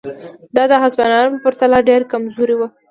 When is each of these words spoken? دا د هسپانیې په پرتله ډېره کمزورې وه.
دا 0.55 0.63
د 0.71 0.73
هسپانیې 0.83 1.31
په 1.33 1.37
پرتله 1.43 1.77
ډېره 1.89 2.09
کمزورې 2.13 2.55
وه. 2.57 2.67